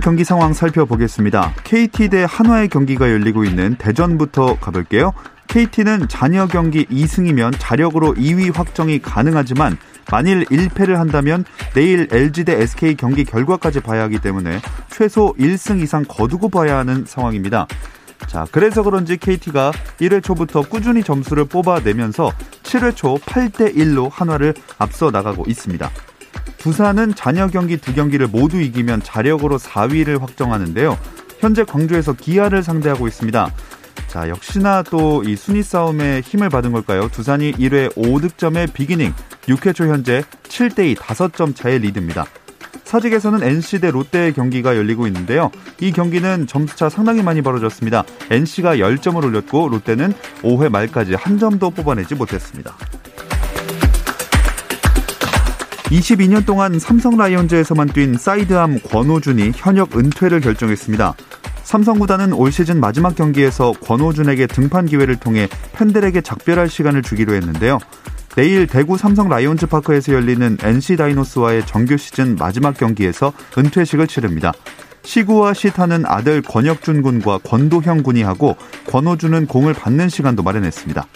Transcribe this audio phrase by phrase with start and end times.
[0.00, 1.54] 경기 상황 살펴보겠습니다.
[1.64, 5.12] KT 대 한화의 경기가 열리고 있는 대전부터 가볼게요.
[5.48, 9.78] KT는 잔여 경기 2승이면 자력으로 2위 확정이 가능하지만
[10.10, 16.04] 만일 1패를 한다면 내일 LG 대 SK 경기 결과까지 봐야 하기 때문에 최소 1승 이상
[16.06, 17.66] 거두고 봐야 하는 상황입니다.
[18.26, 22.30] 자, 그래서 그런지 KT가 1회 초부터 꾸준히 점수를 뽑아내면서
[22.62, 25.90] 7회 초 8대 1로 한화를 앞서 나가고 있습니다.
[26.58, 30.98] 두산은 잔여 경기 두 경기를 모두 이기면 자력으로 4위를 확정하는데요.
[31.40, 33.52] 현재 광주에서 기아를 상대하고 있습니다.
[34.08, 37.08] 자, 역시나 또 이 순위 싸움에 힘을 받은 걸까요?
[37.08, 39.12] 두산이 1회 5득점의 빅이닝,
[39.46, 42.24] 6회 초 현재 7대2 5점 차의 리드입니다.
[42.84, 45.50] 사직에서는 NC 대 롯데의 경기가 열리고 있는데요.
[45.78, 48.04] 이 경기는 점수차 상당히 많이 벌어졌습니다.
[48.30, 52.74] NC가 10점을 올렸고 롯데는 5회 말까지 한 점도 뽑아내지 못했습니다.
[55.90, 61.14] 22년 동안 삼성 라이온즈에서만 뛴 사이드암 권오준이 현역 은퇴를 결정했습니다.
[61.62, 67.78] 삼성 구단은 올 시즌 마지막 경기에서 권오준에게 등판 기회를 통해 팬들에게 작별할 시간을 주기로 했는데요.
[68.36, 74.52] 내일 대구 삼성 라이온즈 파크에서 열리는 NC 다이노스와의 정규 시즌 마지막 경기에서 은퇴식을 치릅니다.
[75.02, 78.56] 시구와 시타는 아들 권혁준 군과 권도형 군이 하고
[78.88, 81.06] 권오준은 공을 받는 시간도 마련했습니다.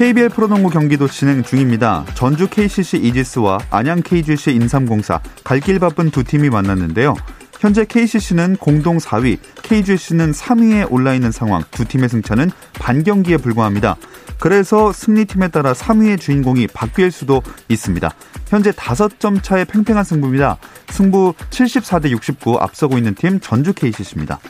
[0.00, 2.06] KBL 프로농구 경기도 진행 중입니다.
[2.14, 7.14] 전주 KCC 이지스와 안양 KGC 인삼공사 갈 길 바쁜 두 팀이 만났는데요.
[7.60, 11.62] 현재 KCC는 공동 4위, KGC는 3위에 올라 있는 상황.
[11.70, 13.96] 두 팀의 승차는 반 경기에 불과합니다.
[14.38, 18.10] 그래서 승리팀에 따라 3위의 주인공이 바뀔 수도 있습니다.
[18.48, 20.56] 현재 5점 차의 팽팽한 승부입니다.
[20.88, 24.40] 승부 74대 69 앞서고 있는 팀 전주 KCC입니다.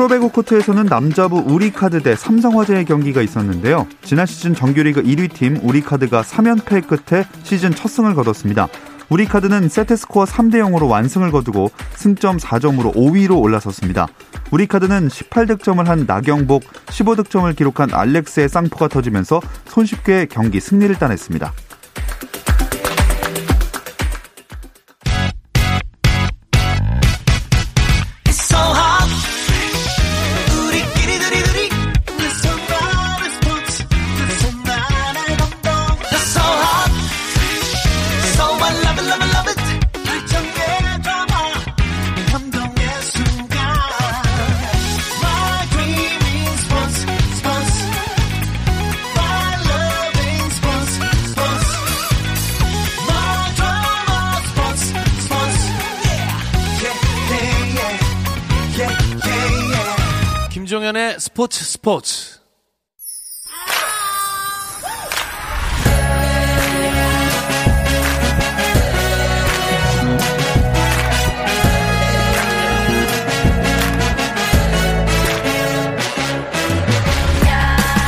[0.00, 3.86] 프로배구 코트에서는 남자부 우리카드 대 삼성화재의 경기가 있었는데요.
[4.00, 8.68] 지난 시즌 정규리그 1위 팀 우리카드가 3연패 끝에 시즌 첫 승을 거뒀습니다.
[9.10, 14.06] 우리카드는 세트스코어 3대 0으로 완승을 거두고 승점 4점으로 5위로 올라섰습니다.
[14.50, 21.52] 우리카드는 18득점을 한 나경복, 15득점을 기록한 알렉스의 쌍포가 터지면서 손쉽게 경기 승리를 따냈습니다.
[60.70, 62.39] 김종현의 스포츠 스포츠.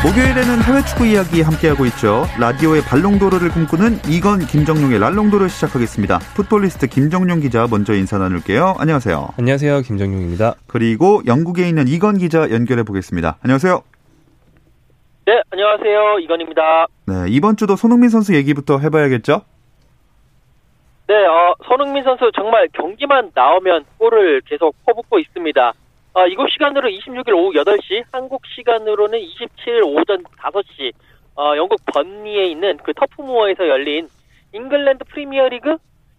[0.04, 2.24] 목요일에는 해외 축구 이야기 함께하고 있죠.
[2.40, 6.18] 라디오의 발롱도르를 꿈꾸는 이건 김정용의 랄롱도르 시작하겠습니다.
[6.34, 8.74] 풋볼리스트 김정용 기자 먼저 인사 나눌게요.
[8.78, 9.28] 안녕하세요.
[9.38, 9.82] 안녕하세요.
[9.82, 10.56] 김정용입니다.
[10.66, 13.38] 그리고 영국에 있는 이건 기자 연결해 보겠습니다.
[13.42, 13.80] 안녕하세요.
[15.26, 16.18] 네, 안녕하세요.
[16.18, 16.86] 이건입니다.
[17.06, 19.42] 네, 이번 주도 손흥민 선수 얘기부터 해봐야겠죠?
[21.06, 25.72] 네, 어, 손흥민 선수 정말 경기만 나오면 골을 계속 퍼붓고 있습니다.
[26.14, 30.92] 어, 이곳 시간으로 26일 오후 8시, 한국 시간으로는 27일 오전 5시,
[31.36, 34.08] 어, 영국 번니에 있는 그 터프무어에서 열린
[34.52, 35.76] 잉글랜드 프리미어리그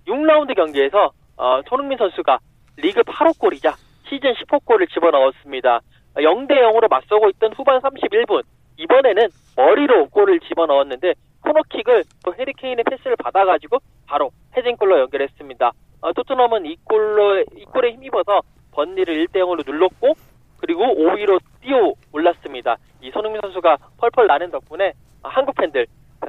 [0.07, 2.39] 6라운드 경기에서 어, 손흥민 선수가
[2.77, 3.75] 리그 8호 골이자
[4.09, 5.81] 시즌 10호 골을 집어넣었습니다.
[6.15, 8.41] 0대 0으로 맞서고 있던 후반 31분,
[8.77, 13.77] 이번에는 머리로 골을 집어넣었는데 코너킥을 또 해리케인의 패스를 받아가지고
[14.07, 15.71] 바로 헤딩골로 연결했습니다.
[16.01, 18.41] 어, 토트넘은 이 골로 이 골에 힘입어서
[18.73, 20.13] 번니를 1대 0으로 눌렀고
[20.57, 22.77] 그리고 5위로 뛰어 올랐습니다.
[23.01, 25.85] 이 손흥민 선수가 펄펄 나는 덕분에 한국 팬들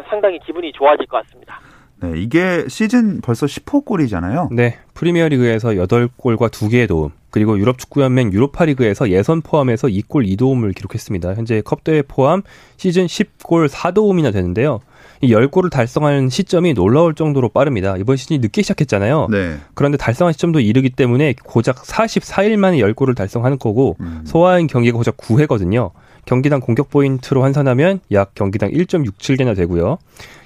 [0.08, 1.60] 상당히 기분이 좋아질 것 같습니다.
[2.02, 4.48] 네, 이게 시즌 벌써 10호 골이잖아요.
[4.52, 11.34] 네, 프리미어리그에서 8골과 2개의 도움, 그리고 유럽 축구연맹 유로파리그에서 예선 포함해서 2골 2도움을 기록했습니다.
[11.34, 12.42] 현재 컵대회 포함
[12.76, 14.80] 시즌 10골 4도움이나 되는데요.
[15.24, 17.96] 이 10골을 달성한 시점이 놀라울 정도로 빠릅니다.
[17.96, 19.28] 이번 시즌이 늦게 시작했잖아요.
[19.30, 19.56] 네.
[19.74, 24.22] 그런데 달성한 시점도 이르기 때문에 고작 44일 만에 10골을 달성하는 거고 음.
[24.24, 25.90] 소화한 경기가 고작 9회거든요.
[26.26, 29.98] 경기당 공격 포인트로 환산하면 약 경기당 1.67개나 되고요.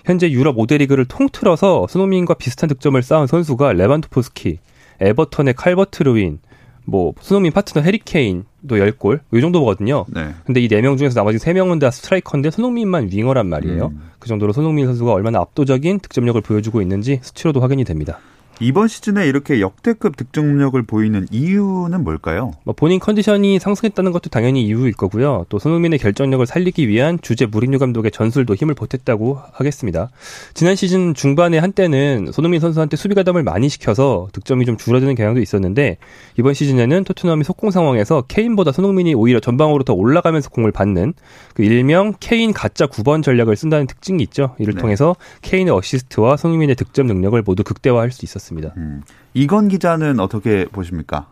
[0.04, 4.58] 현재 유럽 5대 리그를 통틀어서 손흥민과 비슷한 득점을 쌓은 선수가 레반도프스키,
[5.00, 6.40] 에버턴의 칼버트 르윈,
[6.88, 8.46] 뭐 손흥민 파트너 해리 케인도
[8.76, 10.06] 10골 이 정도거든요.
[10.08, 10.30] 네.
[10.46, 13.88] 근데 이 네 명 중에서 나머지 세 명은 다 스트라이커인데 손흥민만 윙어란 말이에요.
[13.92, 14.00] 음.
[14.18, 18.18] 그 정도로 손흥민 선수가 얼마나 압도적인 득점력을 보여주고 있는지 수치로도 확인이 됩니다.
[18.60, 22.52] 이번 시즌에 이렇게 역대급 득점력을 보이는 이유는 뭘까요?
[22.64, 25.46] 뭐 본인 컨디션이 상승했다는 것도 당연히 이유일 거고요.
[25.48, 30.10] 또 손흥민의 결정력을 살리기 위한 주제 무리뉴 감독의 전술도 힘을 보탰다고 하겠습니다.
[30.54, 35.98] 지난 시즌 중반에 한때는 손흥민 선수한테 수비 가담을 많이 시켜서 득점이 좀 줄어드는 경향도 있었는데
[36.36, 41.14] 이번 시즌에는 토트넘이 속공 상황에서 케인보다 손흥민이 오히려 전방으로 더 올라가면서 공을 받는
[41.54, 44.56] 그 일명 케인 가짜 9번 전략을 쓴다는 특징이 있죠.
[44.58, 44.80] 이를 네.
[44.80, 48.47] 통해서 케인의 어시스트와 손흥민의 득점 능력을 모두 극대화할 수 있었습니다.
[48.76, 49.02] 음.
[49.34, 51.26] 이건 기자는 어떻게 보십니까?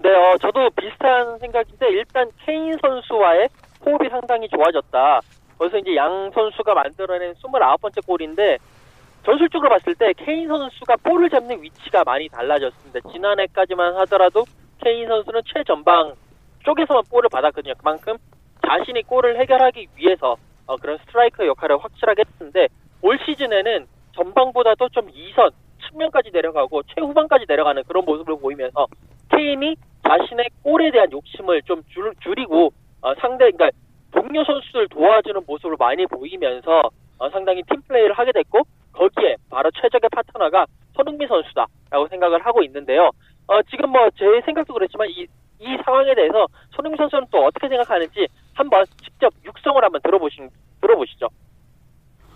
[0.00, 3.48] 네, 어, 저도 비슷한 생각인데 일단 케인 선수와의
[3.84, 5.20] 호흡이 상당히 좋아졌다.
[5.58, 8.58] 벌써 이제 양 선수가 만들어낸 29번째 골인데
[9.24, 13.00] 전술적으로 봤을 때 케인 선수가 볼을 잡는 위치가 많이 달라졌습니다.
[13.10, 14.44] 지난해까지만 하더라도
[14.82, 16.14] 케인 선수는 최전방
[16.64, 17.74] 쪽에서만 볼을 받았거든요.
[17.78, 18.16] 그만큼
[18.66, 20.36] 자신이 골을 해결하기 위해서
[20.66, 22.68] 어, 그런 스트라이커 역할을 확실하게 했는데
[23.02, 25.50] 올 시즌에는 전방보다도 좀 2선
[25.90, 28.86] 측면까지 내려가고 최후방까지 내려가는 그런 모습을 보이면서
[29.30, 29.76] 케인이
[30.06, 33.70] 자신의 골에 대한 욕심을 좀 줄, 줄이고 어, 상대 그러니까
[34.12, 38.62] 동료 선수들 도와주는 모습을 많이 보이면서 어, 상당히 팀 플레이를 하게 됐고
[38.92, 43.10] 거기에 바로 최적의 파트너가 손흥민 선수다라고 생각을 하고 있는데요.
[43.46, 45.26] 어, 지금 뭐 제 생각도 그렇지만 이,
[45.60, 50.48] 이 상황에 대해서 손흥민 선수는 또 어떻게 생각하는지 한번 직접 육성을 한번 들어보신
[50.80, 51.28] 들어보시죠.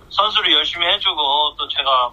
[0.08, 1.16] 선수를 열심히 해주고
[1.58, 2.12] 또 제가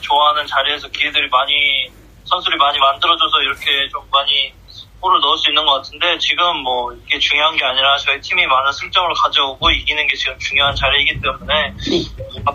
[0.00, 1.90] 좋아하는 자리에서 기회들이 많이
[2.24, 4.52] 선수를 많이 만들어줘서 이렇게 좀 많이
[5.00, 8.70] 골을 넣을 수 있는 것 같은데 지금 뭐 이게 중요한 게 아니라 저희 팀이 많은
[8.72, 11.74] 승점을 가져오고 이기는 게 지금 중요한 자리이기 때문에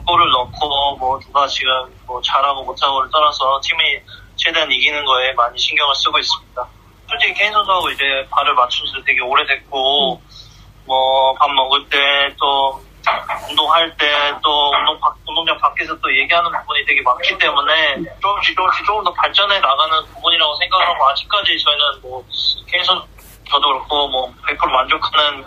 [0.06, 1.72] 골을 넣고 뭐 누가 지금
[2.06, 4.00] 뭐 잘하고 못하고를 떠나서 팀이
[4.36, 6.68] 최대한 이기는 거에 많이 신경을 쓰고 있습니다.
[7.10, 10.22] 솔직히 케인 선수하고 이제 발을 맞춘 지 되게 오래됐고
[10.86, 12.82] 뭐 밥 먹을 때또
[13.50, 14.06] 운동할 때
[14.44, 19.14] 또 운동 밖- 운동장 밖에서 또 얘기하는 부분이 되게 많기 때문에 조금씩 조금씩 조금 더
[19.14, 23.06] 발전해 나가는 부분이라고 생각을 하고 아직까지 저희는 뭐 선수
[23.50, 25.44] 저도 그렇고 뭐 100% 만족하는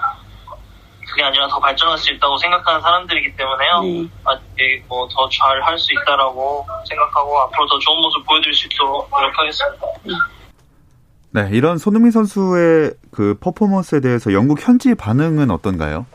[1.11, 3.81] 그게 아니라 더 발전할 수 있다고 생각하는 사람들이기 때문에요.
[3.83, 4.09] 네.
[4.25, 9.87] 아직 뭐더 잘 할 수 있다라고 생각하고 앞으로 더 좋은 모습 보여드릴 수 있도록 노력하겠습니다.
[11.31, 16.07] 네, 이런 손흥민 선수의 그 퍼포먼스에 대해서 영국 현지 반응은 어떤가요?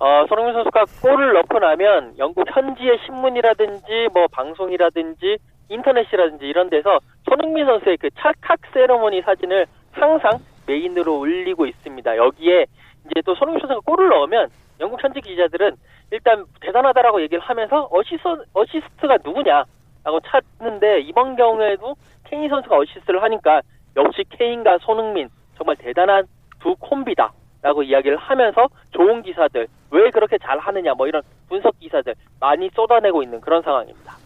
[0.00, 5.36] 어, 손흥민 선수가 골을 넣고 나면 영국 현지의 신문이라든지 뭐 방송이라든지
[5.68, 12.16] 인터넷이라든지 이런 데서 손흥민 선수의 그 찰칵 세레모니 사진을 항상 메인으로 올리고 있습니다.
[12.16, 12.64] 여기에
[13.10, 14.48] 이제 또 손흥민 선수가 골을 넣으면
[14.80, 15.76] 영국 현지 기자들은
[16.12, 18.22] 일단 대단하다라고 얘기를 하면서 어시스,
[18.54, 21.94] 어시스트가 누구냐라고 찾는데 이번 경우에도
[22.24, 23.60] 케인 선수가 어시스트를 하니까
[23.96, 26.24] 역시 케인과 손흥민 정말 대단한
[26.58, 27.32] 두 콤비다.
[27.62, 33.22] 라고 이야기를 하면서 좋은 기사들, 왜 그렇게 잘 하느냐, 뭐 이런 분석 기사들 많이 쏟아내고
[33.22, 34.19] 있는 그런 상황입니다.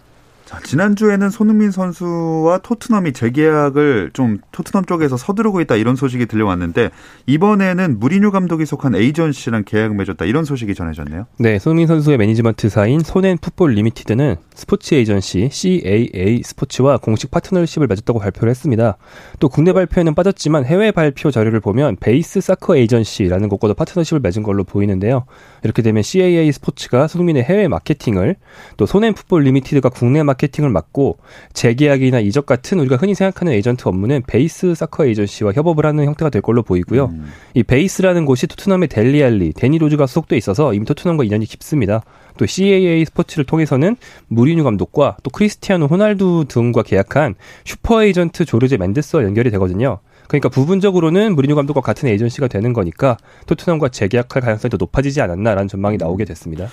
[0.45, 6.91] 자, 지난주에는 손흥민 선수와 토트넘이 재계약을 좀 토트넘 쪽에서 서두르고 있다 이런 소식이 들려왔는데
[7.27, 11.27] 이번에는 무리뉴 감독이 속한 에이전시랑 계약을 맺었다 이런 소식이 전해졌네요.
[11.39, 18.51] 네, 손흥민 선수의 매니지먼트사인 손앤 풋볼 리미티드는 스포츠 에이전시 CAA 스포츠와 공식 파트너십을 맺었다고 발표를
[18.51, 18.99] 했습니다.
[19.41, 24.63] 또 국내 발표에는 빠졌지만 해외 발표 자료를 보면 베이스 사커 에이전시라는 곳과도 파트너십을 맺은 걸로
[24.63, 25.25] 보이는데요.
[25.63, 28.37] 이렇게 되면 CAA 스포츠가 손흥민의 해외 마케팅을
[28.77, 30.34] 또 손앤 풋볼 리미티드가 국내 마케팅을
[30.71, 31.19] 맡고
[31.53, 36.43] 재계약이나 이적 같은 우리가 흔히 생각하는 에이전트 업무는 베이스 사커 에이전시와 협업을 하는 형태가 될
[36.43, 37.07] 걸로 보이고요.
[37.07, 37.27] 음.
[37.55, 42.03] 이 베이스라는 곳이 토트넘의 델리 알리, 데니 로즈가 소속돼 있어서 이미 토트넘과 인연이 깊습니다.
[42.37, 43.97] 또 CAA 스포츠를 통해서는
[44.29, 50.01] 무리뉴 감독과 또 크리스티아노 호날두 등과 계약한 슈퍼 에이전트 조르제 멘데스와 연결이 되거든요.
[50.29, 55.97] 그러니까 부분적으로는 무리뉴 감독과 같은 에이전시가 되는 거니까 토트넘과 재계약할 가능성이 더 높아지지 않았나라는 전망이
[55.97, 56.69] 나오게 됐습니다.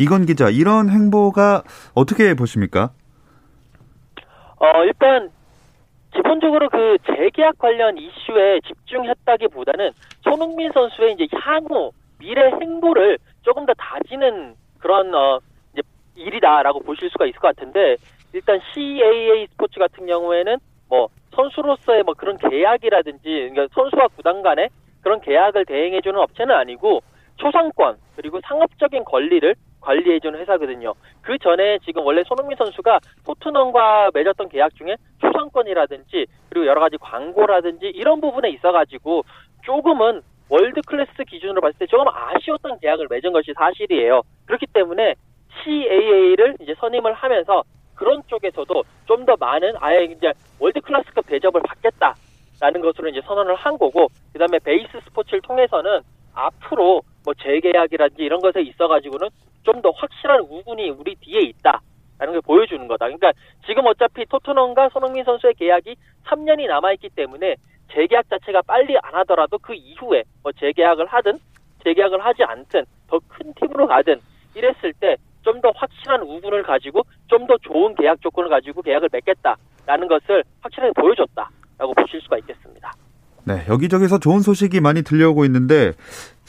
[0.00, 1.62] 이건 기자 이런 행보가
[1.94, 2.90] 어떻게 보십니까?
[4.56, 5.30] 어, 일단,
[6.14, 9.90] 기본적으로 그 재계약 관련 이슈에 집중했다기보다는
[10.22, 15.38] 손흥민 선수의 이제 향후 미래 행보를 조금 더 다지는 그런, 어,
[15.74, 15.82] 이제
[16.16, 17.96] 일이다라고 보실 수가 있을 것 같은데
[18.32, 20.56] 일단 CAA 스포츠 같은 경우에는
[20.88, 24.70] 뭐 선수로서의 뭐 그런 계약이라든지 그러니까 선수와 구단 간의
[25.02, 27.02] 그런 계약을 대행해주는 업체는 아니고
[27.36, 30.94] 초상권 그리고 상업적인 권리를 관리해주는 회사거든요.
[31.22, 37.86] 그 전에 지금 원래 손흥민 선수가 토트넘과 맺었던 계약 중에 초상권이라든지 그리고 여러 가지 광고라든지
[37.86, 39.24] 이런 부분에 있어가지고
[39.64, 44.22] 조금은 월드 클래스 기준으로 봤을 때 조금 아쉬웠던 계약을 맺은 것이 사실이에요.
[44.46, 45.14] 그렇기 때문에
[45.62, 47.62] CAA를 이제 선임을 하면서
[47.94, 53.76] 그런 쪽에서도 좀 더 많은 아예 이제 월드 클래스급 대접을 받겠다라는 것으로 이제 선언을 한
[53.76, 56.00] 거고 그다음에 베이스 스포츠를 통해서는
[56.34, 59.28] 앞으로 뭐 재계약이라든지 이런 것에 있어가지고는
[59.64, 61.80] 좀 더 확실한 우군이 우리 뒤에 있다
[62.18, 63.06] 라는 걸 보여주는 거다.
[63.06, 63.32] 그러니까
[63.66, 67.56] 지금 어차피 토트넘과 손흥민 선수의 계약이 3년이 남아있기 때문에
[67.92, 71.38] 재계약 자체가 빨리 안 하더라도 그 이후에 뭐 재계약을 하든
[71.84, 74.20] 재계약을 하지 않든 더 큰 팀으로 가든
[74.54, 80.06] 이랬을 때 좀 더 확실한 우군을 가지고 좀 더 좋은 계약 조건을 가지고 계약을 맺겠다라는
[80.06, 82.92] 것을 확실하게 보여줬다라고 보실 수가 있겠습니다.
[83.46, 85.92] 네, 여기저기서 좋은 소식이 많이 들려오고 있는데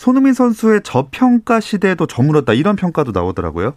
[0.01, 3.75] 손흥민 선수의 저평가 시대에도 저물었다 이런 평가도 나오더라고요.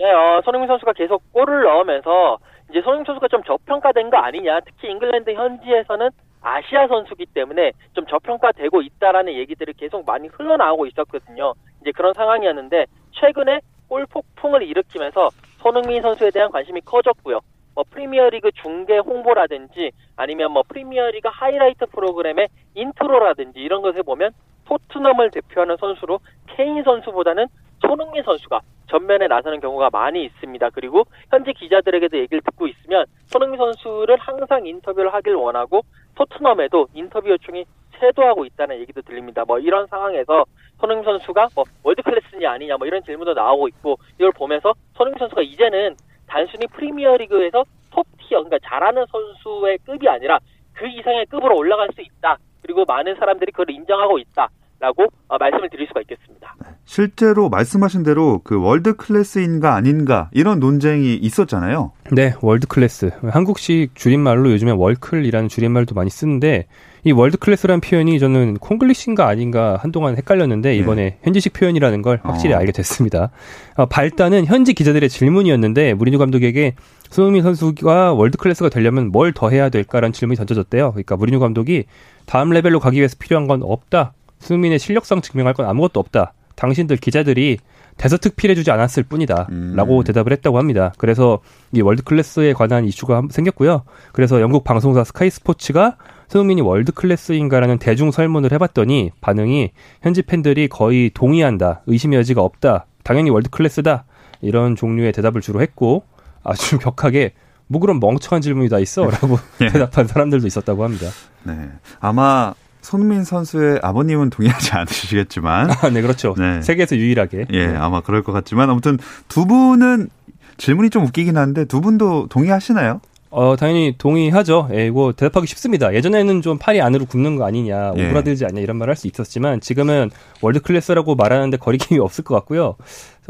[0.00, 4.58] 네, 어, 손흥민 선수가 계속 골을 넣으면서 이제 손흥민 선수가 좀 저평가된 거 아니냐.
[4.66, 11.54] 특히 잉글랜드 현지에서는 아시아 선수기 때문에 좀 저평가되고 있다라는 얘기들이 계속 많이 흘러나오고 있었거든요.
[11.82, 15.28] 이제 그런 상황이었는데 최근에 골 폭풍을 일으키면서
[15.58, 17.38] 손흥민 선수에 대한 관심이 커졌고요.
[17.76, 24.32] 뭐 프리미어리그 중계 홍보라든지 아니면 뭐 프리미어리그 하이라이트 프로그램의 인트로라든지 이런 것을 보면
[24.70, 27.46] 토트넘을 대표하는 선수로 케인 선수보다는
[27.80, 30.70] 손흥민 선수가 전면에 나서는 경우가 많이 있습니다.
[30.70, 35.82] 그리고 현지 기자들에게도 얘기를 듣고 있으면 손흥민 선수를 항상 인터뷰를 하길 원하고
[36.14, 37.64] 토트넘에도 인터뷰 요청이
[37.98, 39.44] 쇄도하고 있다는 얘기도 들립니다.
[39.44, 40.44] 뭐 이런 상황에서
[40.78, 45.42] 손흥민 선수가 뭐 월드 클래스냐 아니냐 뭐 이런 질문도 나오고 있고 이걸 보면서 손흥민 선수가
[45.42, 45.96] 이제는
[46.26, 50.38] 단순히 프리미어리그에서 top tier 그러니까 잘하는 선수의 급이 아니라
[50.72, 52.38] 그 이상의 급으로 올라갈 수 있다.
[52.62, 54.48] 그리고 많은 사람들이 그걸 인정하고 있다.
[54.80, 56.56] 라고 어, 말씀을 드릴 수가 있겠습니다.
[56.86, 61.92] 실제로 말씀하신 대로 그 world class인가 아닌가 이런 논쟁이 있었잖아요.
[62.12, 63.10] 네, world class.
[63.28, 66.66] 한국식 줄임말로 요즘에 월클이라는 줄임말도 많이 쓰는데
[67.04, 71.18] 이 world class라는 표현이 저는 콩글리시인가 아닌가 한동안 헷갈렸는데 이번에 네.
[71.22, 72.58] 현지식 표현이라는 걸 확실히 어.
[72.58, 73.30] 알게 됐습니다.
[73.76, 76.74] 어, 발단은 현지 기자들의 질문이었는데 무리뉴 감독에게
[77.10, 80.90] 손흥민 선수가 world class가 되려면 뭘 더 해야 될까라는 질문이 던져졌대요.
[80.92, 81.84] 그러니까 무리뉴 감독이
[82.26, 84.12] 다음 레벨로 가기 위해서 필요한 건 없다.
[84.40, 86.32] 손흥민의 실력상 증명할 건 아무것도 없다.
[86.56, 87.58] 당신들 기자들이
[87.96, 89.48] 대서특필해주지 않았을 뿐이다.
[89.50, 89.74] 음.
[89.76, 90.92] 라고 대답을 했다고 합니다.
[90.98, 91.40] 그래서
[91.72, 93.82] 이 world class에 관한 이슈가 생겼고요.
[94.12, 95.96] 그래서 영국 방송사 스카이 스포츠가
[96.28, 99.70] 손흥민이 world class인가라는 대중 설문을 해봤더니 반응이
[100.02, 101.82] 현지 팬들이 거의 동의한다.
[101.86, 102.86] 의심의 여지가 없다.
[103.02, 104.04] 당연히 월드 클래스다.
[104.40, 106.04] 이런 종류의 대답을 주로 했고
[106.42, 107.32] 아주 격하게
[107.66, 109.08] 뭐 그런 멍청한 질문이 다 있어?
[109.08, 109.68] 라고 예.
[109.70, 111.06] 대답한 사람들도 있었다고 합니다.
[111.44, 111.54] 네.
[112.00, 115.70] 아마 손흥민 선수의 아버님은 동의하지 않으시겠지만.
[115.70, 116.34] 아, 네, 그렇죠.
[116.38, 116.62] 네.
[116.62, 117.46] 세계에서 유일하게.
[117.50, 117.76] 예, 네.
[117.76, 120.08] 아마 그럴 것 같지만 아무튼 두 분은
[120.56, 123.00] 질문이 좀 웃기긴 한데 두 분도 동의하시나요?
[123.30, 124.70] 어, 당연히 동의하죠.
[124.72, 125.94] 예, 이거 대답하기 쉽습니다.
[125.94, 128.06] 예전에는 좀 팔이 안으로 굽는 거 아니냐, 예.
[128.06, 130.10] 오그라들지 않냐 이런 말할수 있었지만 지금은
[130.40, 132.74] world class라고 말하는데 거리낌이 없을 것 같고요.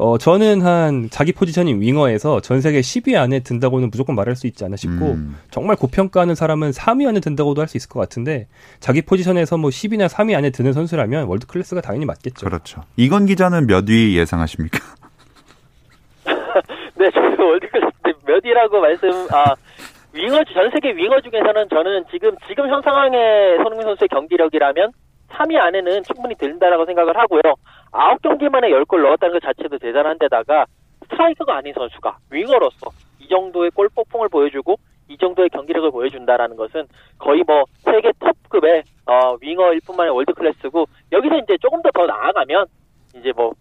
[0.03, 4.65] 어, 저는 한 자기 포지션인 윙어에서 전 세계 10위 안에 든다고는 무조건 말할 수 있지
[4.65, 5.37] 않나 싶고 음.
[5.51, 8.49] 정말 고평가하는 사람은 3위 안에 든다고도 할 수 있을 것 같은데
[8.81, 12.47] 자기 포지션에서 뭐 10위나 3위 안에 드는 선수라면 world class가 당연히 맞겠죠.
[12.47, 12.83] 그렇죠.
[12.97, 14.79] 이건 기자는 몇 위 예상하십니까?
[16.97, 17.91] 네, 저는 world class
[18.27, 19.55] 몇 위라고 말씀 아
[20.15, 24.93] 윙어 전 세계 윙어 중에서는 저는 지금 지금 현 상황의 손흥민 선수의 경기력이라면
[25.31, 27.41] 3위 안에는 충분히 된다라고 생각을 하고요.
[27.93, 30.67] 9경기 만에 10골 넣었다는 것 자체도 대단한 데다가
[31.05, 34.77] 스트라이커가 아닌 선수가 윙어로서 이 정도의 골 폭풍을 보여주고
[35.09, 36.87] 이 정도의 경기력을 보여준다라는 것은
[37.19, 42.07] 거의 뭐 세계 톱급의 어, 윙어일 뿐만 아니라 world class고 여기서 이제 조금 더 더
[42.07, 42.67] 나아가면
[43.17, 43.53] 이제 뭐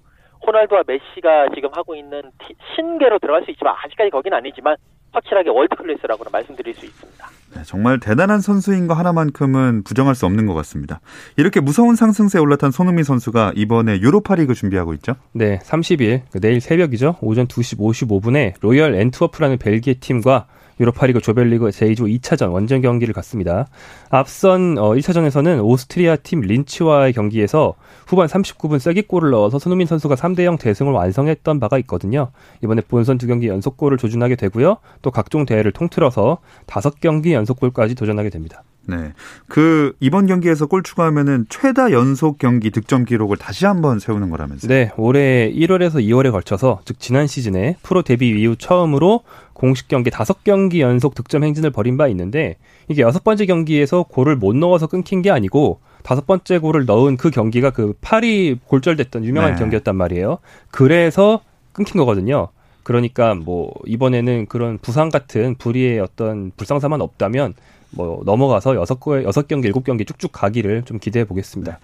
[0.45, 4.75] 호날두와 메시가 지금 하고 있는 티, 신계로 들어갈 수 있지만 아직까지 거긴 아니지만
[5.11, 7.29] 확실하게 world class라고는 말씀드릴 수 있습니다.
[7.55, 10.99] 네, 정말 대단한 선수인 거 하나만큼은 부정할 수 없는 것 같습니다.
[11.35, 15.13] 이렇게 무서운 상승세에 올라탄 손흥민 선수가 이번에 유로파리그 준비하고 있죠?
[15.33, 17.17] 네, 30일 그 내일 새벽이죠.
[17.21, 20.47] 오전 2시 55분에 로열 엔트워프라는 벨기에 팀과
[20.79, 23.67] 유로파리그 조별리그 J조 2차전 원정 경기를 갖습니다.
[24.09, 27.75] 앞선 어, 1차전에서는 오스트리아 팀 린츠와의 경기에서
[28.07, 32.31] 후반 39분 쐐기골을 넣어서 손흥민 선수가 3대 0 대승을 완성했던 바가 있거든요.
[32.63, 34.77] 이번에 본선 두 경기 연속골을 조준하게 되고요.
[35.01, 38.63] 또 각종 대회를 통틀어서 5경기 연속골까지 도전하게 됩니다.
[38.89, 39.13] 네.
[39.47, 44.69] 그 이번 경기에서 골 추가하면은 최다 연속 경기 득점 기록을 다시 한번 세우는 거라면서요.
[44.69, 49.21] 네, 올해 1월에서 2월에 걸쳐서 즉 지난 시즌에 프로 데뷔 이후 처음으로
[49.53, 52.55] 공식 경기 5경기 연속 득점 행진을 벌인 바 있는데
[52.87, 57.29] 이게 여섯 번째 경기에서 골을 못 넣어서 끊긴 게 아니고 다섯 번째 골을 넣은 그
[57.29, 59.59] 경기가 그 팔이 골절됐던 유명한 네.
[59.59, 60.39] 경기였단 말이에요.
[60.71, 61.41] 그래서
[61.73, 62.49] 끊긴 거거든요.
[62.83, 67.53] 그러니까 뭐 이번에는 그런 부상 같은 불의의 어떤 불상사만 없다면
[67.95, 71.79] 뭐 넘어가서 여섯 경기 일곱 경기 쭉쭉 가기를 좀 기대해 보겠습니다.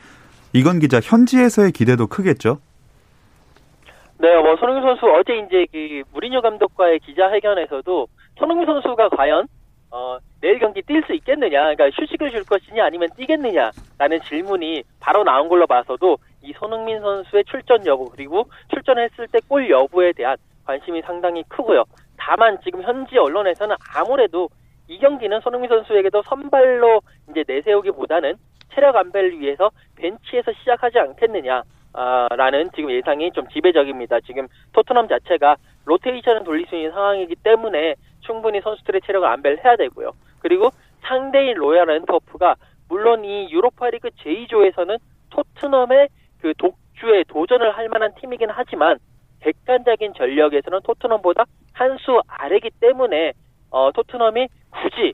[0.54, 2.60] 이건 기자 현지에서의 기대도 크겠죠.
[4.18, 8.08] 네, 뭐 손흥민 선수 어제 이제 그 무리뉴 감독과의 기자회견에서도
[8.40, 9.48] 손흥민 선수가 과연
[9.92, 15.48] 어, 내일 경기 뛸 수 있겠느냐, 그러니까 휴식을 줄 것이냐 아니면 뛰겠느냐라는 질문이 바로 나온
[15.48, 21.44] 걸로 봐서도 이 손흥민 선수의 출전 여부 그리고 출전했을 때 골 여부에 대한 관심이 상당히
[21.48, 21.84] 크고요.
[22.18, 24.50] 다만 지금 현지 언론에서는 아무래도
[24.88, 27.02] 이 경기는 손흥민 선수에게도 선발로
[27.32, 28.36] 이제 내세우기보다는
[28.74, 31.64] 체력 안배를 위해서 벤치에서 시작하지 않겠느냐.
[31.94, 34.20] 아, 라는 지금 예상이 좀 지배적입니다.
[34.22, 40.12] 지금 토트넘 자체가 로테이션을 돌릴 수 있는 상황이기 때문에 충분히 선수들의 체력을 안배를 해야 되고요.
[40.40, 40.70] 그리고
[41.02, 42.56] 상대인 로얄 앤터프가
[42.90, 44.98] 물론 이 유로파리그 제2조에서는
[45.30, 46.10] 토트넘의
[46.42, 48.98] 그 독주에 도전을 할 만한 팀이긴 하지만
[49.42, 53.34] 객관적인 전력에서는 토트넘보다 한 수 아래기 때문에
[53.70, 54.48] 어, 토트넘이
[54.82, 55.14] 굳이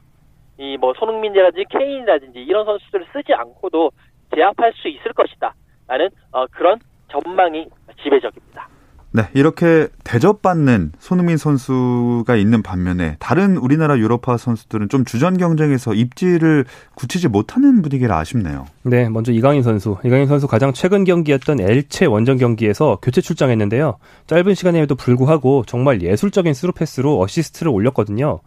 [0.58, 3.92] 이 뭐 손흥민이라든지 케인이라든지 이런 선수들을 쓰지 않고도
[4.36, 5.54] 제압할 수 있을 것이다.
[5.88, 6.80] 라는 어, 그런
[7.12, 7.68] 전망이
[8.02, 8.68] 지배적입니다.
[9.14, 16.64] 네, 이렇게 대접받는 손흥민 선수가 있는 반면에 다른 우리나라 유로파 선수들은 좀 주전 경쟁에서 입지를
[16.96, 18.68] 굳히지 못하는 분위기라 아쉽네요.
[18.84, 19.98] 네, 먼저 이강인 선수.
[20.06, 23.98] 이강인 선수 가장 최근 경기였던 엘체 원정 경기에서 교체 출장했는데요.
[24.28, 28.40] 짧은 시간에도 불구하고 정말 예술적인 스루 패스로 어시스트를 올렸거든요.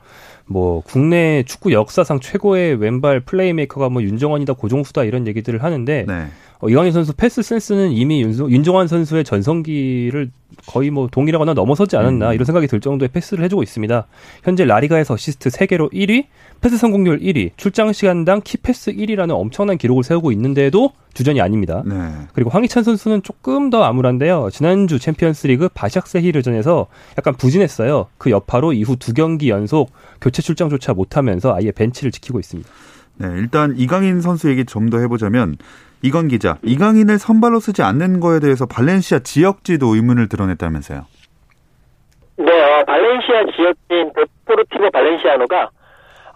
[0.46, 6.26] 뭐 국내 축구 역사상 최고의 왼발 플레이메이커가 뭐 윤정환이다 고종수다 이런 얘기들을 하는데 네.
[6.64, 10.30] 어, 이강인 선수 패스 센스는 이미 윤, 윤정환 선수의 전성기를
[10.66, 12.34] 거의 뭐 동일하거나 넘어서지 않았나 음.
[12.34, 14.06] 이런 생각이 들 정도의 패스를 해주고 있습니다.
[14.44, 16.24] 현재 라리가에서 어시스트 3개로 1위,
[16.62, 21.82] 패스 성공률 1위, 출장 시간당 key pass 1위라는 엄청난 기록을 세우고 있는데도 주전이 아닙니다.
[21.84, 21.96] 네.
[22.32, 24.48] 그리고 황희찬 선수는 조금 더 암울한데요.
[24.50, 26.86] 지난주 챔피언스리그 바샥셰히르전에서
[27.18, 28.06] 약간 부진했어요.
[28.16, 32.70] 그 여파로 이후 두 경기 연속 교체 출장조차 못하면서 아예 벤치를 지키고 있습니다.
[33.16, 35.56] 네, 일단 이강인 선수 얘기 좀 더 해보자면
[36.04, 41.00] 이건 기자, 이강인을 선발로 쓰지 않는 거에 대해서 발렌시아 지역지도 의문을 드러냈다면서요.
[42.36, 45.70] 네, 어, 발렌시아 지역인 데포르티보 발렌시아노가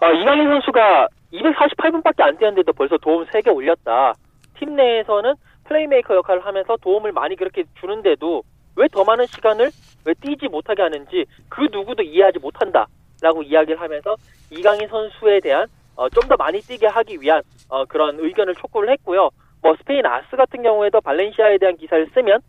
[0.01, 4.13] 어, 이강인 선수가 248분밖에 안 뛰었는데도 벌써 도움 3개 올렸다.
[4.57, 8.41] 팀 내에서는 플레이메이커 역할을 하면서 도움을 많이 그렇게 주는데도
[8.75, 9.69] 왜 더 많은 시간을
[10.05, 12.87] 왜 뛰지 못하게 하는지 그 누구도 이해하지 못한다
[13.21, 14.15] 라고 이야기를 하면서
[14.49, 19.29] 이강인 선수에 대한 어, 좀더 많이 뛰게 하기 위한 어, 그런 의견을 촉구를 했고요.
[19.69, 22.39] 뭐 스페인 아스 같은 경우에도 발렌시아에 대한 기사를 쓰면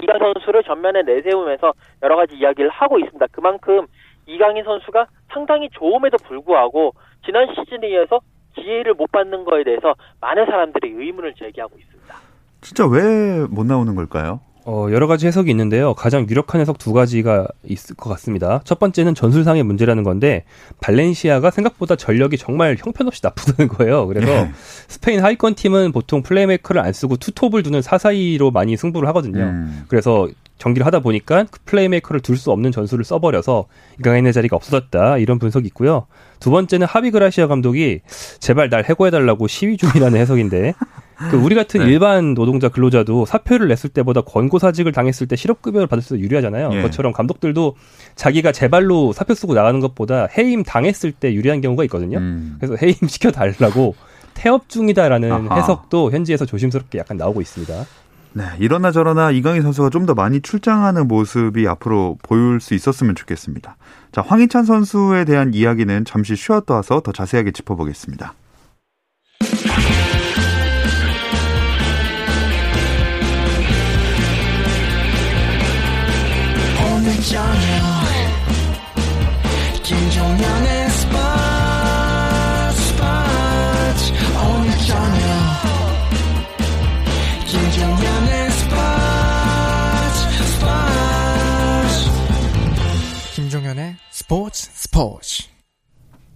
[0.00, 1.72] 이강인 선수를 전면에 내세우면서
[2.04, 3.26] 여러 가지 이야기를 하고 있습니다.
[3.32, 3.86] 그만큼
[4.26, 6.92] 이강인 선수가 상당히 좋음에도 불구하고
[7.26, 8.20] 지난 시즌에 이어서
[8.54, 12.14] 기회를 못 받는 거에 대해서 많은 사람들이 의문을 제기하고 있습니다.
[12.60, 14.38] 진짜 왜 못 나오는 걸까요?
[14.70, 15.94] 어, 여러 가지 해석이 있는데요.
[15.94, 18.60] 가장 유력한 해석 두 가지가 있을 것 같습니다.
[18.64, 20.44] 첫 번째는 전술상의 문제라는 건데,
[20.82, 24.06] 발렌시아가 생각보다 전력이 정말 형편없이 나쁘다는 거예요.
[24.06, 24.50] 그래서 네.
[24.86, 29.44] 스페인 하위권 팀은 보통 플레이메이커를 안 쓰고 투톱을 두는 사사이로 많이 승부를 하거든요.
[29.44, 29.84] 음.
[29.88, 30.28] 그래서
[30.58, 33.66] 경기를 하다 보니까 그 플레이메이커를 둘 수 없는 전술을 써버려서
[34.00, 36.06] 이강인의 자리가 없어졌다 이런 분석이 있고요.
[36.40, 38.00] 두 번째는 하비 그라시아 감독이
[38.38, 40.74] 제발 날 해고해달라고 시위 중이라는 해석인데
[41.30, 41.86] 그 우리 같은 네.
[41.90, 46.70] 일반 노동자 근로자도 사표를 냈을 때보다 권고 사직을 당했을 때 실업급여를 받을 수 유리하잖아요.
[46.72, 46.76] 예.
[46.76, 47.74] 그것처럼 감독들도
[48.14, 52.18] 자기가 제발로 사표 쓰고 나가는 것보다 해임 당했을 때 유리한 경우가 있거든요.
[52.18, 52.56] 음.
[52.60, 53.96] 그래서 해임 시켜 달라고
[54.34, 55.56] 태업 중이다라는 아하.
[55.56, 57.74] 해석도 현지에서 조심스럽게 약간 나오고 있습니다.
[58.34, 63.76] 네, 이러나 저러나 이강인 선수가 좀 더 많이 출장하는 모습이 앞으로 보일 수 있었으면 좋겠습니다.
[64.12, 68.34] 자, 황희찬 선수에 대한 이야기는 잠시 쉬었다 와서 더 자세하게 짚어보겠습니다.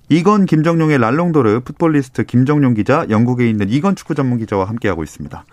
[0.08, 5.44] 이건 김정용의 랄롱도르 풋볼리스트 김정용 기자, 영국에 있는 이건 축구 전문 기자와 함께하고 있습니다.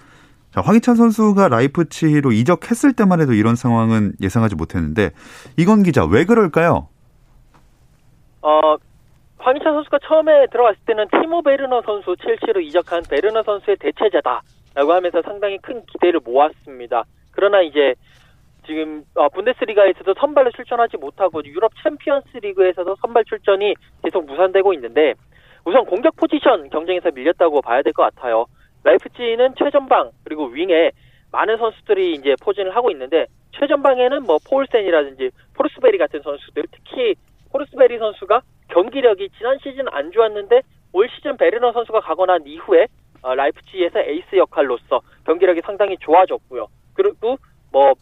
[0.52, 5.12] 자, 황희찬 선수가 라이프치히로 이적했을 때만 해도 이런 상황은 예상하지 못했는데
[5.58, 6.88] 이건 기자 왜 그럴까요?
[8.42, 8.76] 어,
[9.38, 15.60] 황희찬 선수가 처음에 들어갔을 때는 티모 베르너 선수 첼시로 이적한 베르너 선수의 대체자다라고 하면서 상당히
[15.60, 17.04] 큰 기대를 모았습니다.
[17.32, 17.94] 그러나 이제
[18.66, 25.14] 지금 어, 분데스리가에서도 선발로 출전하지 못하고 유럽 챔피언스 리그에서도 선발 출전이 계속 무산되고 있는데
[25.64, 28.46] 우선 공격 포지션 경쟁에서 밀렸다고 봐야 될 것 같아요.
[28.84, 30.92] 라이프치히는 최전방 그리고 윙에
[31.32, 37.16] 많은 선수들이 이제 포진을 하고 있는데 최전방에는 뭐 포울센이라든지 포르스베리 같은 선수들 특히
[37.52, 40.62] 포르스베리 선수가 경기력이 지난 시즌 안 좋았는데
[40.94, 42.88] 올 시즌 베르너 선수가 가고 난 이후에
[43.22, 46.68] 어, 라이프치히에서 에이스 역할로서 경기력이 상당히 좋아졌고요.
[46.94, 47.38] 그리고
[47.72, 47.94] 뭐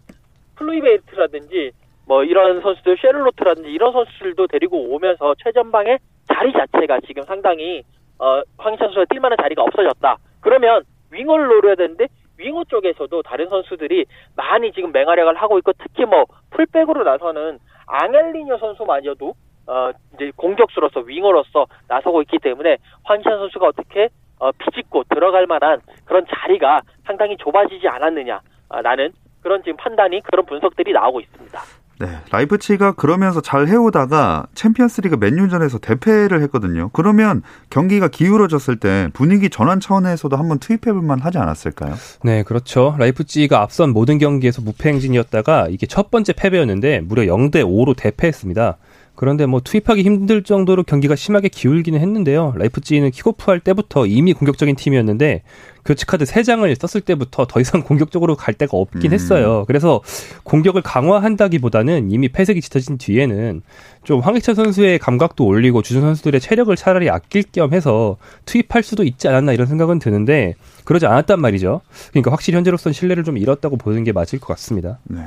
[0.56, 1.72] 클루이베르트라든지
[2.06, 7.84] 뭐 이런 선수들 쉐를로트라든지 이런 선수들도 데리고 오면서 최전방의 자리 자체가 지금 상당히
[8.20, 10.18] 어 황희찬 선수가 뛸 만한 자리가 없어졌다.
[10.42, 16.26] 그러면 윙어를 노려야 되는데 윙어 쪽에서도 다른 선수들이 많이 지금 맹활약을 하고 있고 특히 뭐
[16.52, 19.34] 풀백으로 나서는 앙헬리뇨 선수마저도
[19.68, 26.26] 어 이제 공격수로서 윙어로서 나서고 있기 때문에 황희찬 선수가 어떻게 어 비집고 들어갈 만한 그런
[26.30, 31.60] 자리가 상당히 좁아지지 않았느냐라는 그런 지금 판단이 그런 분석들이 나오고 있습니다.
[32.00, 36.90] 네, 라이프치히가 그러면서 잘 해오다가 챔피언스리그 맨유전에서 대패를 했거든요.
[36.94, 41.96] 그러면 경기가 기울어졌을 때 분위기 전환 차원에서도 한번 투입해볼만 하지 않았을까요?
[42.24, 42.96] 네, 그렇죠.
[43.00, 48.78] 라이프치히가 앞선 모든 경기에서 무패 행진이었다가 이게 첫 번째 패배였는데 무려 0대 5로 대패했습니다.
[49.18, 52.54] 그런데 뭐 투입하기 힘들 정도로 경기가 심하게 기울기는 했는데요.
[52.56, 55.42] 라이프치히는 킥오프할 때부터 이미 공격적인 팀이었는데
[55.84, 59.14] 교체 카드 3장을 썼을 때부터 더 이상 공격적으로 갈 데가 없긴 음.
[59.14, 59.64] 했어요.
[59.66, 60.02] 그래서
[60.44, 63.64] 공격을 강화한다기보다는 이미 패색이 짙어진 뒤에는
[64.04, 69.28] 좀 황희찬 선수의 감각도 올리고 주전 선수들의 체력을 차라리 아낄 겸 해서 투입할 수도 있지
[69.28, 70.54] 않았나 이런 생각은 드는데
[70.84, 71.82] 그러지 않았단 말이죠.
[72.12, 75.00] 그러니까 확실히 현재로서는 신뢰를 좀 잃었다고 보는 게 맞을 것 같습니다.
[75.06, 75.22] 네.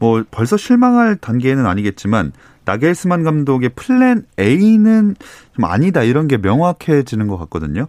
[0.00, 2.32] 뭐 벌써 실망할 단계는 아니겠지만
[2.64, 5.14] 나겔스만 감독의 플랜 A는
[5.54, 7.86] 좀 아니다 이런 게 명확해지는 것 같거든요.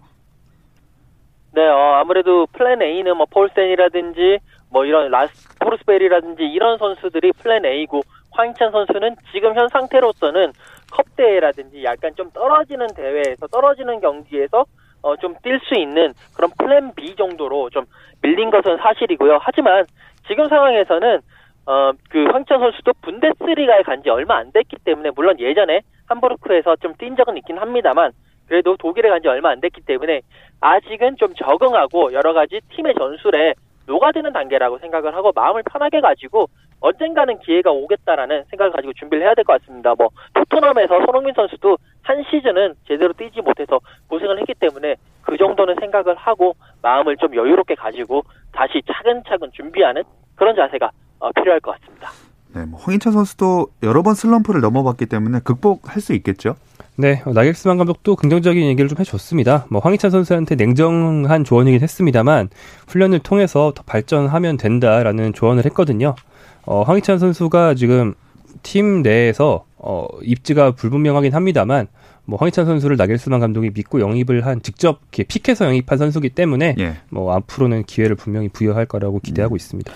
[1.53, 8.01] 네, 어, 아무래도 플랜 A는 뭐 폴센이라든지 뭐 이런 라스 포르스베리라든지 이런 선수들이 플랜 A고
[8.31, 10.51] 황희찬 선수는 지금 현 상태로서는
[10.91, 14.65] 컵 대회라든지 약간 좀 떨어지는 대회에서 떨어지는 경기에서
[15.03, 17.85] 어, 좀 뛸 수 있는 그런 플랜 B 정도로 좀
[18.21, 19.37] 밀린 것은 사실이고요.
[19.41, 19.85] 하지만
[20.27, 21.19] 지금 상황에서는
[21.65, 26.93] 어, 그 황희찬 선수도 분데스리가에 간 지 얼마 안 됐기 때문에 물론 예전에 함부르크에서 좀
[26.97, 28.11] 뛴 적은 있긴 합니다만
[28.47, 30.21] 그래도 독일에 간 지 얼마 안 됐기 때문에
[30.59, 33.53] 아직은 좀 적응하고 여러 가지 팀의 전술에
[33.87, 36.47] 녹아드는 단계라고 생각을 하고 마음을 편하게 가지고
[36.81, 39.93] 언젠가는 기회가 오겠다라는 생각을 가지고 준비를 해야 될 것 같습니다.
[39.97, 46.15] 뭐 토트넘에서 손흥민 선수도 한 시즌은 제대로 뛰지 못해서 고생을 했기 때문에 그 정도는 생각을
[46.15, 50.03] 하고 마음을 좀 여유롭게 가지고 다시 차근차근 준비하는
[50.35, 50.91] 그런 자세가 어,
[51.31, 52.11] 필요할 것 같습니다.
[52.53, 56.55] 네, 뭐 황희찬 선수도 여러 번 슬럼프를 넘어봤기 때문에 극복할 수 있겠죠.
[56.95, 59.65] 네, 어, 나겔스만 감독도 긍정적인 얘기를 좀 해줬습니다.
[59.69, 62.49] 뭐 황희찬 선수한테 냉정한 조언이긴 했습니다만
[62.87, 66.13] 훈련을 통해서 더 발전하면 된다라는 조언을 했거든요.
[66.65, 68.13] 어, 황희찬 선수가 지금
[68.61, 71.87] 팀 내에서 어, 입지가 불분명하긴 합니다만
[72.25, 76.97] 뭐 황희찬 선수를 나겔스만 감독이 믿고 영입을 한 직접 이렇게 픽해서 영입한 선수기 때문에 예.
[77.09, 79.91] 뭐 앞으로는 기회를 분명히 부여할 거라고 기대하고 있습니다.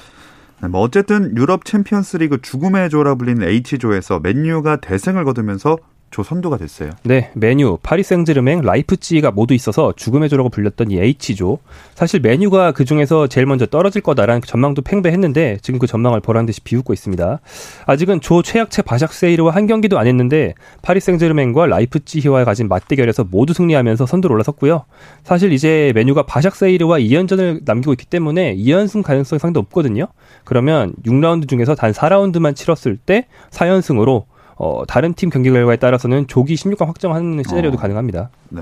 [0.62, 5.78] 네, 뭐 어쨌든 유럽 챔피언스리그 죽음의 조라 불리는 H조에서 맨유가 대승을 거두면서
[6.10, 6.92] 조 선두가 됐어요.
[7.04, 11.60] 네, 맨유, 파리 생제르맹, 라이프치히가 모두 있어서 죽음의 조라고 불렸던 이 H조.
[11.96, 16.46] 사실 맨유가 그 중에서 제일 먼저 떨어질 거다라는 그 전망도 팽배했는데 지금 그 전망을 보란
[16.46, 17.40] 듯이 비웃고 있습니다.
[17.86, 24.06] 아직은 조 최약체 바샥셰히르와 한 경기도 안 했는데 파리 생제르맹과 라이프치히와 가진 맞대결에서 모두 승리하면서
[24.06, 24.86] 선두로 올라섰고요.
[25.24, 30.08] 사실 이제 맨유가 바샥셰히르와 2연전을 남기고 있기 때문에 2연승 가능성이 상당히 높거든요.
[30.44, 34.26] 그러면 6라운드 중에서 단 4라운드만 치렀을 때 4연승으로
[34.58, 37.80] 어, 다른 팀 경기 결과에 따라서는 조기 16강 확정하는 시나리오도 어.
[37.80, 38.30] 가능합니다.
[38.50, 38.62] 네.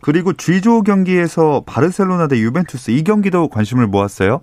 [0.00, 4.42] 그리고 G조 경기에서 바르셀로나 대 유벤투스 이 경기도 관심을 모았어요.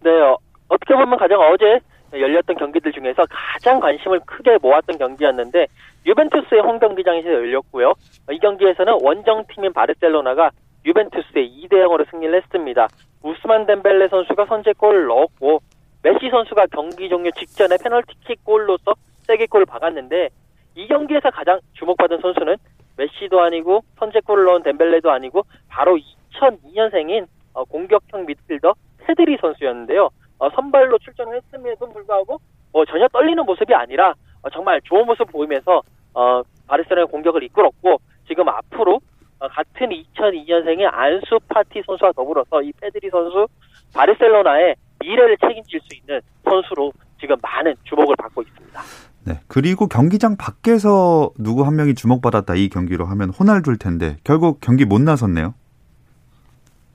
[0.00, 0.36] 네, 어,
[0.68, 1.80] 어떻게 보면 가장 어제
[2.12, 5.66] 열렸던 경기들 중에서 가장 관심을 크게 모았던 경기였는데
[6.06, 7.88] 유벤투스의 홈 경기장에서 열렸고요.
[7.88, 10.50] 어, 이 경기에서는 원정팀인 바르셀로나가
[10.84, 12.88] 유벤투스에 2대 0으로 승리를 했습니다.
[13.22, 15.62] 우스만 뎀벨레 선수가 선제골을 넣었고
[16.02, 18.94] 메시 선수가 경기 종료 직전에 페널티킥 골로서
[19.32, 20.28] 쐐기 골을 박았는데
[20.74, 22.56] 이 경기에서 가장 주목받은 선수는
[22.96, 25.98] 메시도 아니고 선제골을 넣은 뎀벨레도 아니고 바로
[26.34, 30.10] 2002년생인 어, 공격형 미드필더 페드리 선수였는데요.
[30.38, 32.40] 어, 선발로 출전을 했음에도 불구하고
[32.72, 35.82] 어, 전혀 떨리는 모습이 아니라 어, 정말 좋은 모습 보이면서
[36.14, 39.00] 어, 바르셀로나의 공격을 이끌었고 지금 앞으로
[39.38, 43.46] 어, 같은 2002년생의 안수 파티 선수와 더불어서 이 페드리 선수
[43.94, 48.80] 바르셀로나의 미래를 책임질 수 있는 선수로 지금 많은 주목을 받고 있습니다.
[49.24, 49.34] 네.
[49.46, 55.00] 그리고 경기장 밖에서 누구 한 명이 주목받았다 이 경기로 하면 호날두일 텐데 결국 경기 못
[55.00, 55.54] 나섰네요.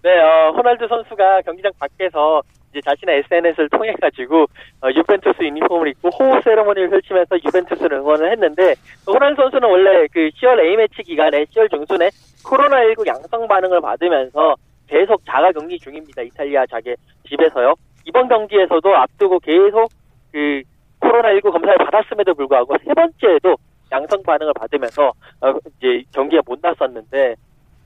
[0.04, 4.46] 네, 어, 호날두 선수가 경기장 밖에서 이제 자신의 SNS를 통해 가지고
[4.82, 8.76] 어, 유벤투스 유니폼을 입고 호흡 세레머니를 펼치면서 유벤투스를 응원을 했는데
[9.08, 12.10] 호날두 선수는 원래 그 10월 A 매치 기간에 10월 중순에
[12.44, 14.56] 코로나19 양성 반응을 받으면서
[14.88, 16.22] 계속 자가 격리 중입니다.
[16.22, 16.96] 이탈리아 자기
[17.28, 17.74] 집에서요.
[18.06, 19.90] 이번 경기에서도 앞두고 계속
[20.32, 20.62] 그
[21.08, 23.56] 코로나19 검사를 받았음에도 불구하고 세 번째에도
[23.92, 27.36] 양성 반응을 받으면서 어, 이제 경기에 못 나섰는데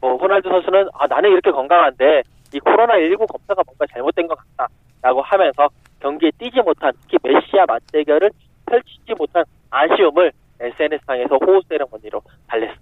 [0.01, 5.69] 뭐 호날두 선수는 아 나는 이렇게 건강한데 이 코로나19 검사가 뭔가 잘못된 것 같다라고 하면서
[5.99, 8.31] 경기에 뛰지 못한 특히 메시아 맞대결을
[8.65, 12.81] 펼치지 못한 아쉬움을 SNS상에서 호흡 세레머니로 달랬습니다.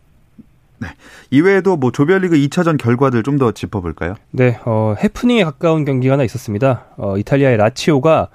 [1.31, 4.15] 이외에도 뭐 조별리그 2차전 결과들 좀 더 짚어볼까요?
[4.31, 6.85] 네, 어, 해프닝에 가까운 경기가 하나 있었습니다.
[6.97, 8.29] 어, 이탈리아의 라치오가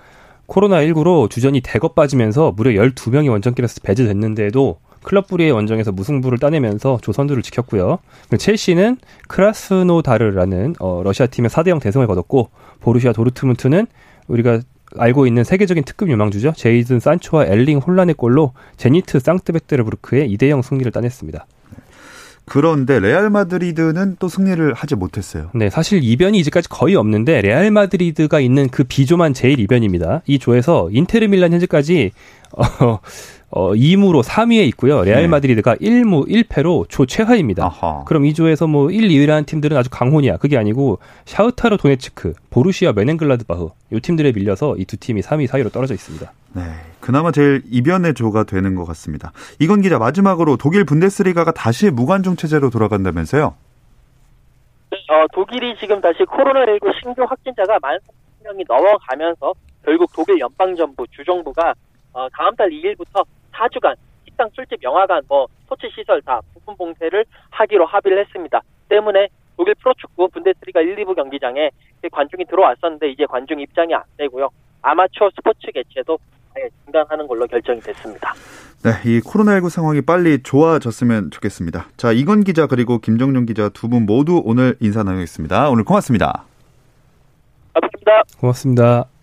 [0.47, 7.99] 코로나19로 주전이 대거 빠지면서 무려 12명이 원정길에서 배제됐는데도 클럽 부리의 원정에서 무승부를 따내면서 조선두를 지켰고요.
[8.37, 8.97] 첼시는
[9.29, 12.49] 크라스노다르라는 어, 러시아 팀에 4대0 대승을 거뒀고
[12.81, 13.87] 보루시아 도르트문트는
[14.27, 14.61] 우리가
[14.97, 16.53] 알고 있는 세계적인 특급 유망주죠.
[16.57, 21.47] 제이든 산초와 엘링 홀란의 골로 제니트 상트페테르부르크에 2대0 승리를 따냈습니다.
[22.47, 25.51] 그런데 레알 마드리드는 또 승리를 하지 못했어요.
[25.55, 30.23] 네, 사실 이변이 이제까지 거의 없는데 레알 마드리드가 있는 그 B조만 제일 이변입니다.
[30.27, 32.13] 이 조에서 인테르 밀란 현재까지
[32.53, 32.99] 어,
[33.57, 35.05] 어 2무로 3위에 있고요.
[35.05, 35.29] 레알 네.
[35.29, 37.65] 마드리드가 1무 1패로 조 최하입니다.
[37.67, 38.03] 아하.
[38.05, 40.39] 그럼 이 조에서 뭐 1, 2위라는 팀들은 아주 강혼이야.
[40.39, 45.95] 그게 아니고 샤우타르 도네츠크, 보루시아 메넨글라드바흐 이 팀들에 밀려서 이 두 팀이 3위 사이로 떨어져
[45.95, 46.33] 있습니다.
[46.55, 46.63] 네.
[46.99, 49.31] 그나마 제일 이변의 조가 되는 것 같습니다.
[49.61, 53.55] 이건 기자 마지막으로 독일 분데스리가가 다시 무관중 체제로 돌아간다면서요?
[54.91, 57.99] 어, 독일이 지금 다시 코로나19 신규 확진자가 만
[58.45, 59.53] 3명이 넘어가면서
[59.85, 61.73] 결국 독일 연방정부 주정부가
[62.13, 67.87] 어, 다음 달 2일부터 4주간 식당, 술집, 영화관, 뭐 스포츠 시설 다 부분 봉쇄를 하기로
[67.87, 68.61] 합의를 했습니다.
[68.89, 71.71] 때문에 독일 프로축구 분데스리가 1, 2부 경기장에
[72.11, 74.49] 관중이 들어왔었는데 이제 관중 입장이 안 되고요.
[74.83, 76.19] 아마추어 스포츠 개최도
[76.57, 78.35] 아예 중단하는 걸로 결정이 됐습니다.
[78.83, 81.87] 네, 이 코로나19 상황이 빨리 좋아졌으면 좋겠습니다.
[81.97, 85.71] 자, 이건 기자 그리고 김정용 기자 두 분 모두 오늘 인사 나누겠습니다.
[85.71, 86.45] 오늘 고맙습니다.
[87.73, 88.23] 감사합니다.
[88.41, 89.14] 고맙습니다.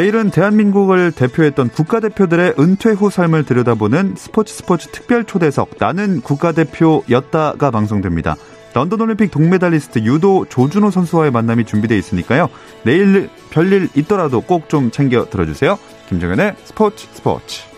[0.00, 8.36] 내일은 대한민국을 대표했던 국가대표들의 은퇴 후 삶을 들여다보는 스포츠 스포츠 특별 초대석 나는 국가대표였다가 방송됩니다.
[8.72, 12.48] 런던 올림픽 동메달리스트 유도 조준호 선수와의 만남이 준비되어 있으니까요.
[12.82, 15.78] 내일 별일 있더라도 꼭 좀 챙겨 들어주세요.
[16.08, 17.69] 김정현의 스포츠 스포츠.